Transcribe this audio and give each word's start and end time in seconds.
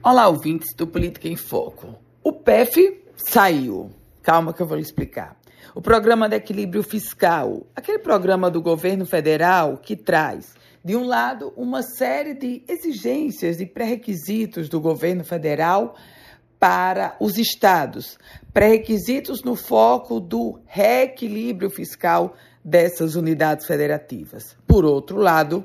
Olá, 0.00 0.28
ouvintes 0.28 0.72
do 0.76 0.86
Política 0.86 1.26
em 1.26 1.34
Foco. 1.34 1.98
O 2.22 2.32
PEF 2.32 3.02
saiu. 3.16 3.90
Calma 4.22 4.54
que 4.54 4.62
eu 4.62 4.66
vou 4.66 4.76
lhe 4.76 4.82
explicar. 4.82 5.36
O 5.74 5.82
Programa 5.82 6.28
de 6.28 6.36
Equilíbrio 6.36 6.84
Fiscal, 6.84 7.66
aquele 7.74 7.98
programa 7.98 8.48
do 8.48 8.62
governo 8.62 9.04
federal 9.04 9.76
que 9.76 9.96
traz, 9.96 10.54
de 10.84 10.94
um 10.94 11.04
lado, 11.04 11.52
uma 11.56 11.82
série 11.82 12.32
de 12.32 12.62
exigências 12.68 13.60
e 13.60 13.66
pré-requisitos 13.66 14.68
do 14.68 14.80
governo 14.80 15.24
federal 15.24 15.96
para 16.60 17.16
os 17.18 17.36
estados, 17.36 18.16
pré-requisitos 18.54 19.42
no 19.42 19.56
foco 19.56 20.20
do 20.20 20.60
reequilíbrio 20.64 21.70
fiscal 21.70 22.36
dessas 22.64 23.16
unidades 23.16 23.66
federativas. 23.66 24.57
Por 24.68 24.84
outro 24.84 25.16
lado, 25.16 25.64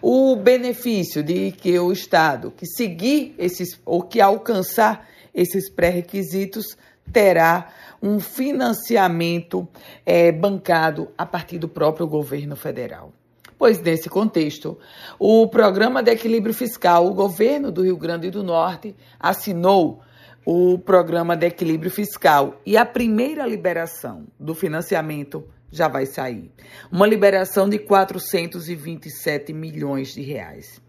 o 0.00 0.34
benefício 0.34 1.22
de 1.22 1.52
que 1.52 1.78
o 1.78 1.92
Estado 1.92 2.50
que 2.50 2.64
seguir 2.64 3.34
esses 3.38 3.78
ou 3.84 4.02
que 4.02 4.18
alcançar 4.20 5.06
esses 5.34 5.70
pré-requisitos 5.70 6.76
terá 7.12 7.68
um 8.02 8.18
financiamento 8.18 9.68
é, 10.06 10.32
bancado 10.32 11.10
a 11.18 11.26
partir 11.26 11.58
do 11.58 11.68
próprio 11.68 12.06
governo 12.06 12.56
federal. 12.56 13.12
Pois, 13.58 13.78
nesse 13.78 14.08
contexto, 14.08 14.78
o 15.18 15.46
Programa 15.46 16.02
de 16.02 16.10
Equilíbrio 16.10 16.54
Fiscal, 16.54 17.06
o 17.06 17.12
governo 17.12 17.70
do 17.70 17.82
Rio 17.82 17.98
Grande 17.98 18.30
do 18.30 18.42
Norte 18.42 18.96
assinou 19.18 20.00
o 20.46 20.78
Programa 20.78 21.36
de 21.36 21.46
Equilíbrio 21.46 21.90
Fiscal 21.90 22.58
e 22.64 22.78
a 22.78 22.86
primeira 22.86 23.46
liberação 23.46 24.24
do 24.38 24.54
financiamento 24.54 25.44
já 25.70 25.88
vai 25.88 26.06
sair. 26.06 26.50
Uma 26.90 27.06
liberação 27.06 27.68
de 27.68 27.78
427 27.78 29.52
milhões 29.52 30.12
de 30.14 30.22
reais. 30.22 30.80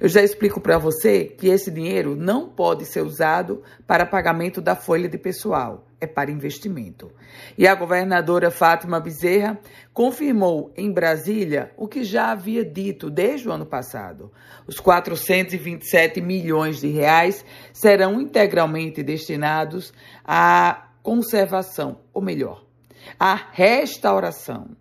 Eu 0.00 0.08
já 0.08 0.22
explico 0.22 0.60
para 0.60 0.78
você 0.78 1.24
que 1.24 1.48
esse 1.48 1.70
dinheiro 1.70 2.16
não 2.16 2.48
pode 2.48 2.84
ser 2.86 3.02
usado 3.02 3.62
para 3.86 4.06
pagamento 4.06 4.60
da 4.60 4.74
folha 4.74 5.08
de 5.08 5.18
pessoal, 5.18 5.86
é 6.00 6.06
para 6.06 6.30
investimento. 6.30 7.12
E 7.58 7.66
a 7.66 7.74
governadora 7.74 8.50
Fátima 8.50 8.98
Bezerra 8.98 9.58
confirmou 9.92 10.72
em 10.76 10.90
Brasília 10.90 11.72
o 11.76 11.86
que 11.86 12.02
já 12.02 12.32
havia 12.32 12.64
dito 12.64 13.10
desde 13.10 13.48
o 13.48 13.52
ano 13.52 13.66
passado. 13.66 14.32
Os 14.66 14.80
427 14.80 16.20
milhões 16.20 16.80
de 16.80 16.88
reais 16.88 17.44
serão 17.72 18.20
integralmente 18.20 19.02
destinados 19.02 19.92
à 20.24 20.86
conservação, 21.02 22.00
ou 22.12 22.22
melhor, 22.22 22.69
a 23.18 23.34
restauração, 23.34 24.76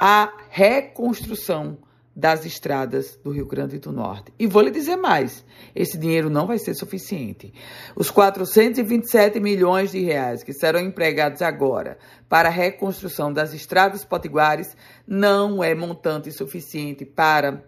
a 0.00 0.32
reconstrução 0.50 1.78
das 2.14 2.44
estradas 2.44 3.18
do 3.24 3.30
Rio 3.30 3.46
Grande 3.46 3.78
do 3.78 3.90
Norte. 3.90 4.32
E 4.38 4.46
vou 4.46 4.62
lhe 4.62 4.70
dizer 4.70 4.96
mais: 4.96 5.44
esse 5.74 5.96
dinheiro 5.96 6.28
não 6.28 6.46
vai 6.46 6.58
ser 6.58 6.74
suficiente. 6.74 7.52
Os 7.96 8.10
427 8.10 9.40
milhões 9.40 9.92
de 9.92 10.00
reais 10.00 10.42
que 10.42 10.52
serão 10.52 10.80
empregados 10.80 11.40
agora 11.40 11.98
para 12.28 12.48
a 12.48 12.52
reconstrução 12.52 13.32
das 13.32 13.54
estradas 13.54 14.04
potiguares 14.04 14.76
não 15.06 15.64
é 15.64 15.74
montante 15.74 16.30
suficiente 16.30 17.04
para 17.04 17.64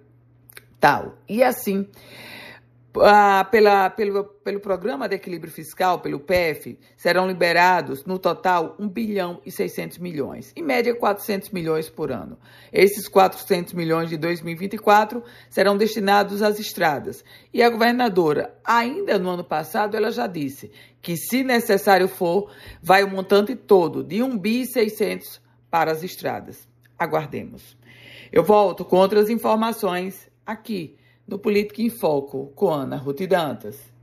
tal. 0.79 1.17
E 1.27 1.43
assim, 1.43 1.89
ah, 3.01 3.45
pela, 3.51 3.91
pelo, 3.91 4.25
pelo 4.25 4.61
Programa 4.61 5.09
de 5.09 5.17
Equilíbrio 5.17 5.53
Fiscal, 5.53 5.99
pelo 5.99 6.21
PEF, 6.21 6.79
serão 6.97 7.27
liberados, 7.27 8.05
no 8.05 8.19
total, 8.19 8.77
1 8.79 8.89
bilhão 8.89 9.41
e 9.45 9.51
600 9.51 9.99
milhões, 9.99 10.53
em 10.55 10.63
média 10.63 10.95
400 10.95 11.51
milhões 11.51 11.91
por 11.91 12.13
ano. 12.13 12.39
Esses 12.73 13.09
400 13.09 13.73
milhões 13.73 14.11
de 14.11 14.17
2024 14.17 15.23
serão 15.51 15.77
destinados 15.77 16.43
às 16.43 16.61
estradas. 16.61 17.25
E 17.53 17.63
a 17.63 17.71
governadora, 17.71 18.55
ainda 18.65 19.19
no 19.19 19.31
ano 19.31 19.45
passado, 19.45 19.97
ela 19.97 20.13
já 20.13 20.27
disse 20.27 20.71
que, 21.03 21.17
se 21.17 21.43
necessário 21.43 22.07
for, 22.07 22.51
vai 22.83 23.03
o 23.03 23.11
montante 23.11 23.57
todo 23.57 24.05
de 24.05 24.23
1 24.23 24.39
bi 24.39 24.61
e 24.63 24.67
600 24.67 25.41
para 25.71 25.91
as 25.91 26.03
estradas. 26.03 26.69
Aguardemos. 26.97 27.77
Eu 28.31 28.45
volto 28.45 28.85
com 28.85 28.97
outras 28.97 29.29
informações 29.29 30.31
aqui 30.47 30.97
no 31.27 31.39
Política 31.39 31.83
em 31.83 31.91
Foco, 31.91 32.53
com 32.55 32.71
Ana 32.71 32.97
Ruth 32.97 33.27
Dantas. 33.27 33.94